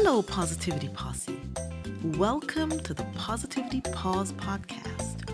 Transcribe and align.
Hello, 0.00 0.22
Positivity 0.22 0.88
Posse. 0.90 1.40
Welcome 2.04 2.70
to 2.70 2.94
the 2.94 3.02
Positivity 3.16 3.80
Pause 3.80 4.32
podcast. 4.34 5.28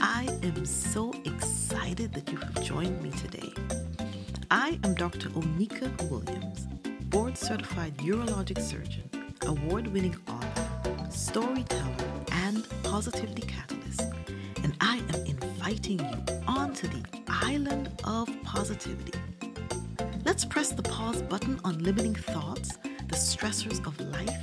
I 0.00 0.28
am 0.42 0.66
so 0.66 1.14
excited 1.24 2.12
that 2.12 2.30
you 2.30 2.36
have 2.36 2.62
joined 2.62 3.02
me 3.02 3.10
today. 3.12 3.54
I 4.50 4.78
am 4.84 4.92
Dr. 4.92 5.30
Oneeka 5.30 6.10
Williams, 6.10 6.66
board 7.04 7.38
certified 7.38 7.96
urologic 7.96 8.60
surgeon, 8.60 9.10
award 9.46 9.86
winning 9.86 10.18
author, 10.28 11.10
storyteller, 11.10 12.10
and 12.32 12.68
positivity 12.82 13.46
catalyst, 13.46 14.02
and 14.62 14.76
I 14.82 14.98
am 15.14 15.24
inviting 15.24 16.00
you 16.00 16.42
onto 16.46 16.86
the 16.86 17.02
island 17.28 17.88
of 18.04 18.28
positivity. 18.42 19.18
Let's 20.26 20.44
press 20.44 20.70
the 20.70 20.82
pause 20.82 21.22
button 21.22 21.58
on 21.64 21.78
limiting 21.78 22.14
thoughts 22.14 22.76
the 23.12 23.18
stressors 23.18 23.86
of 23.86 24.00
life 24.10 24.40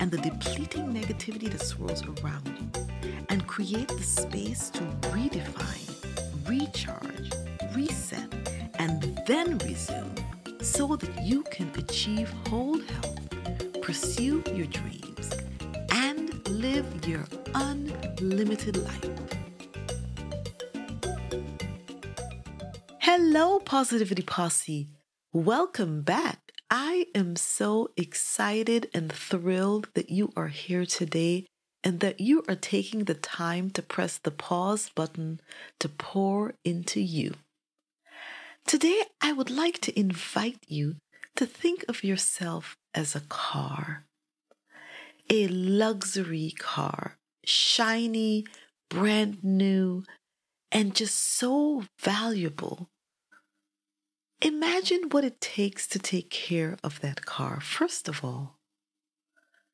and 0.00 0.10
the 0.10 0.16
depleting 0.16 0.86
negativity 0.90 1.50
that 1.50 1.60
swirls 1.60 2.02
around 2.02 2.48
you, 2.58 2.86
and 3.28 3.46
create 3.46 3.88
the 3.88 4.02
space 4.02 4.70
to 4.70 4.80
redefine, 5.12 6.48
recharge, 6.48 7.30
reset, 7.74 8.32
and 8.78 9.20
then 9.26 9.58
resume 9.58 10.14
so 10.62 10.96
that 10.96 11.22
you 11.22 11.42
can 11.42 11.70
achieve 11.76 12.32
whole 12.48 12.80
health, 12.80 13.18
pursue 13.82 14.42
your 14.54 14.66
dreams, 14.68 15.30
and 15.90 16.48
live 16.48 16.86
your 17.06 17.26
unlimited 17.54 18.78
life. 18.78 19.10
Hello, 23.00 23.58
Positivity 23.58 24.22
Posse. 24.22 24.88
Welcome 25.34 26.00
back. 26.00 26.45
I 26.70 27.06
am 27.14 27.36
so 27.36 27.90
excited 27.96 28.90
and 28.92 29.12
thrilled 29.12 29.88
that 29.94 30.10
you 30.10 30.32
are 30.36 30.48
here 30.48 30.84
today 30.84 31.46
and 31.84 32.00
that 32.00 32.18
you 32.18 32.42
are 32.48 32.56
taking 32.56 33.04
the 33.04 33.14
time 33.14 33.70
to 33.70 33.82
press 33.82 34.18
the 34.18 34.32
pause 34.32 34.90
button 34.94 35.40
to 35.78 35.88
pour 35.88 36.54
into 36.64 37.00
you. 37.00 37.34
Today, 38.66 39.02
I 39.20 39.32
would 39.32 39.50
like 39.50 39.80
to 39.82 39.96
invite 39.96 40.58
you 40.66 40.96
to 41.36 41.46
think 41.46 41.84
of 41.88 42.02
yourself 42.02 42.76
as 42.92 43.14
a 43.14 43.20
car, 43.20 44.04
a 45.30 45.46
luxury 45.46 46.52
car, 46.58 47.16
shiny, 47.44 48.44
brand 48.88 49.44
new, 49.44 50.02
and 50.72 50.96
just 50.96 51.16
so 51.16 51.84
valuable 52.00 52.88
Imagine 54.42 55.08
what 55.10 55.24
it 55.24 55.40
takes 55.40 55.86
to 55.88 55.98
take 55.98 56.28
care 56.30 56.76
of 56.84 57.00
that 57.00 57.24
car. 57.24 57.60
First 57.60 58.08
of 58.08 58.22
all, 58.24 58.58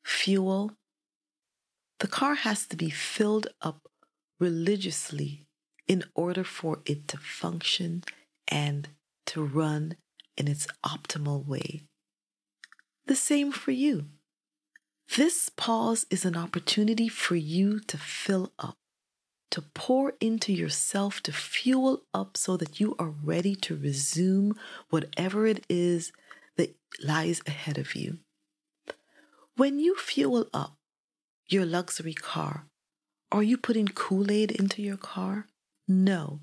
fuel. 0.04 0.72
The 1.98 2.08
car 2.08 2.34
has 2.34 2.66
to 2.66 2.76
be 2.76 2.90
filled 2.90 3.48
up 3.60 3.88
religiously 4.38 5.46
in 5.86 6.04
order 6.14 6.44
for 6.44 6.80
it 6.84 7.08
to 7.08 7.16
function 7.16 8.02
and 8.48 8.88
to 9.26 9.44
run 9.44 9.96
in 10.36 10.48
its 10.48 10.66
optimal 10.84 11.46
way. 11.46 11.82
The 13.06 13.16
same 13.16 13.52
for 13.52 13.72
you. 13.72 14.06
This 15.16 15.48
pause 15.48 16.06
is 16.10 16.24
an 16.24 16.36
opportunity 16.36 17.08
for 17.08 17.36
you 17.36 17.80
to 17.80 17.98
fill 17.98 18.52
up 18.58 18.78
to 19.52 19.60
pour 19.60 20.14
into 20.18 20.50
yourself 20.50 21.22
to 21.22 21.30
fuel 21.30 22.02
up 22.14 22.36
so 22.38 22.56
that 22.56 22.80
you 22.80 22.96
are 22.98 23.12
ready 23.22 23.54
to 23.54 23.76
resume 23.76 24.56
whatever 24.88 25.46
it 25.46 25.64
is 25.68 26.10
that 26.56 26.74
lies 27.04 27.42
ahead 27.46 27.76
of 27.76 27.94
you. 27.94 28.18
When 29.56 29.78
you 29.78 29.94
fuel 29.96 30.48
up 30.54 30.76
your 31.46 31.66
luxury 31.66 32.14
car, 32.14 32.64
are 33.30 33.42
you 33.42 33.58
putting 33.58 33.88
Kool 33.88 34.30
Aid 34.30 34.52
into 34.52 34.80
your 34.80 34.96
car? 34.96 35.46
No. 35.86 36.40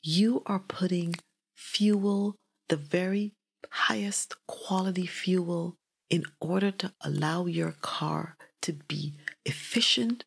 You 0.00 0.42
are 0.46 0.60
putting 0.60 1.16
fuel, 1.56 2.36
the 2.68 2.76
very 2.76 3.32
highest 3.70 4.36
quality 4.46 5.06
fuel, 5.06 5.76
in 6.08 6.24
order 6.40 6.70
to 6.70 6.92
allow 7.00 7.46
your 7.46 7.72
car 7.72 8.36
to 8.62 8.72
be 8.72 9.14
efficient 9.44 10.24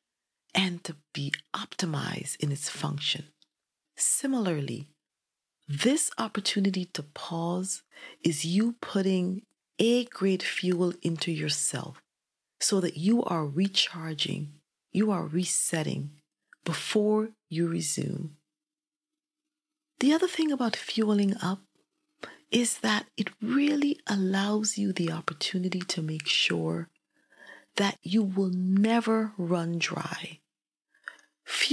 and 0.53 0.83
to 0.83 0.95
be 1.13 1.33
optimized 1.55 2.37
in 2.39 2.51
its 2.51 2.69
function. 2.69 3.25
Similarly, 3.95 4.89
this 5.67 6.11
opportunity 6.17 6.85
to 6.85 7.03
pause 7.03 7.83
is 8.23 8.45
you 8.45 8.75
putting 8.81 9.43
a 9.79 10.05
great 10.05 10.43
fuel 10.43 10.93
into 11.01 11.31
yourself 11.31 12.01
so 12.59 12.79
that 12.79 12.97
you 12.97 13.23
are 13.23 13.45
recharging, 13.45 14.53
you 14.91 15.11
are 15.11 15.25
resetting 15.25 16.11
before 16.63 17.29
you 17.49 17.67
resume. 17.67 18.35
The 19.99 20.13
other 20.13 20.27
thing 20.27 20.51
about 20.51 20.75
fueling 20.75 21.35
up 21.41 21.61
is 22.51 22.79
that 22.79 23.07
it 23.17 23.29
really 23.41 23.99
allows 24.07 24.77
you 24.77 24.93
the 24.93 25.11
opportunity 25.11 25.79
to 25.79 26.01
make 26.01 26.27
sure 26.27 26.89
that 27.77 27.97
you 28.03 28.21
will 28.21 28.51
never 28.53 29.33
run 29.37 29.79
dry. 29.79 30.39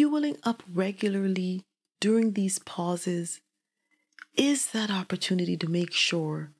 Fueling 0.00 0.38
up 0.44 0.62
regularly 0.72 1.66
during 2.00 2.32
these 2.32 2.58
pauses 2.58 3.42
is 4.34 4.70
that 4.70 4.90
opportunity 4.90 5.58
to 5.58 5.68
make 5.68 5.92
sure 5.92 6.52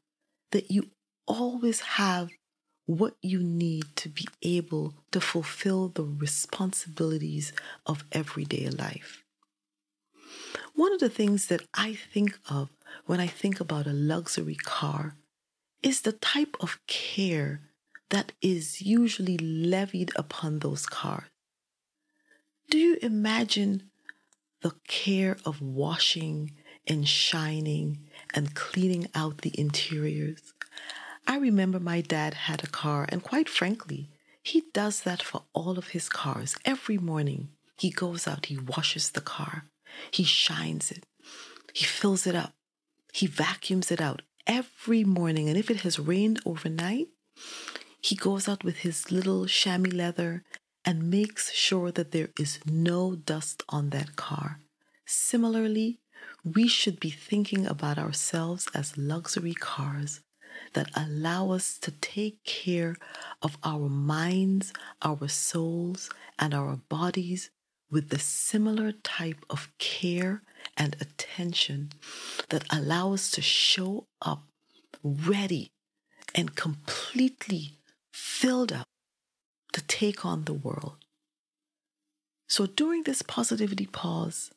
that 0.51 0.71
you 0.71 0.91
always 1.27 1.81
have 1.97 2.29
what 2.85 3.15
you 3.23 3.43
need 3.43 3.97
to 3.97 4.11
be 4.11 4.29
able 4.43 4.93
to 5.13 5.23
fulfill 5.23 5.89
the 5.89 6.05
responsibilities 6.05 7.55
of 7.87 8.05
everyday 8.13 8.69
life. 8.69 9.25
One 10.75 10.93
of 10.93 11.01
the 11.01 11.09
things 11.09 11.47
that 11.47 11.63
I 11.73 11.95
think 11.95 12.39
of 12.51 12.69
when 13.07 13.21
I 13.21 13.27
think 13.27 13.59
about 13.59 13.87
a 13.87 13.95
luxury 13.95 14.57
car 14.57 15.17
is 15.83 16.03
the 16.03 16.13
type 16.13 16.59
of 16.61 16.79
care 16.87 17.63
that 18.11 18.33
is 18.43 18.83
usually 18.83 19.39
levied 19.39 20.13
upon 20.15 20.59
those 20.59 20.85
cars. 20.85 21.30
Do 22.71 22.79
you 22.79 22.99
imagine 23.03 23.91
the 24.63 24.73
care 24.87 25.37
of 25.45 25.61
washing 25.61 26.53
and 26.87 27.07
shining 27.09 28.07
and 28.33 28.55
cleaning 28.55 29.09
out 29.13 29.39
the 29.39 29.53
interiors? 29.59 30.55
I 31.27 31.39
remember 31.39 31.81
my 31.81 32.01
dad 32.01 32.35
had 32.35 32.63
a 32.63 32.69
car, 32.69 33.07
and 33.09 33.25
quite 33.25 33.49
frankly, 33.49 34.09
he 34.45 34.63
does 34.73 35.01
that 35.01 35.21
for 35.21 35.43
all 35.53 35.79
of 35.79 35.89
his 35.89 36.09
cars. 36.09 36.57
Every 36.65 36.97
morning, 36.97 37.49
he 37.77 37.91
goes 37.91 38.29
out, 38.29 38.47
he 38.47 38.57
washes 38.57 39.11
the 39.11 39.21
car, 39.21 39.65
he 40.13 40.23
shines 40.23 40.93
it, 40.93 41.05
he 41.73 41.85
fills 41.85 42.25
it 42.25 42.37
up, 42.37 42.53
he 43.13 43.27
vacuums 43.27 43.91
it 43.91 44.01
out 44.01 44.23
every 44.47 45.03
morning. 45.03 45.49
And 45.49 45.59
if 45.59 45.73
it 45.73 45.81
has 45.81 45.99
rained 45.99 46.41
overnight, 46.47 47.09
he 48.01 48.15
goes 48.15 48.49
out 48.49 48.63
with 48.63 48.79
his 48.79 49.11
little 49.11 49.47
chamois 49.47 49.91
leather 49.91 50.45
and 50.85 51.11
makes 51.11 51.53
sure 51.53 51.91
that 51.91 52.13
there 52.13 52.31
is 52.39 52.59
no 52.67 53.15
dust 53.15 53.63
on 53.69 53.91
that 53.91 54.17
car. 54.17 54.61
Similarly, 55.07 56.01
we 56.45 56.69
should 56.69 57.01
be 57.01 57.11
thinking 57.11 57.67
about 57.67 57.99
ourselves 57.99 58.69
as 58.75 58.97
luxury 58.97 59.55
cars 59.55 60.21
that 60.75 60.91
allow 60.95 61.51
us 61.51 61.79
to 61.79 61.91
take 61.91 62.43
care 62.45 62.97
of 63.43 63.57
our 63.63 63.89
minds, 63.89 64.73
our 65.03 65.29
souls, 65.29 66.11
and 66.39 66.55
our 66.55 66.77
bodies 66.89 67.51
with 67.91 68.09
the 68.11 68.19
similar 68.19 68.93
type 68.93 69.45
of 69.51 69.69
care 69.79 70.43
and 70.77 70.97
attention 71.01 71.91
that 72.51 72.65
allow 72.71 73.13
us 73.13 73.31
to 73.33 73.43
show 73.43 74.07
up 74.23 74.45
ready 75.03 75.71
and 76.35 76.55
completely 76.55 77.79
filled 78.13 78.73
up 78.73 78.87
to 79.73 79.83
take 79.83 80.25
on 80.25 80.45
the 80.45 80.55
world. 80.55 80.97
So 82.49 82.67
during 82.67 83.05
this 83.05 83.23
positivity 83.23 83.87
pause, 83.87 84.51